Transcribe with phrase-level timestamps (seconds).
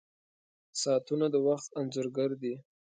[0.81, 2.55] •ساعتونه د وخت انځور ګر دي.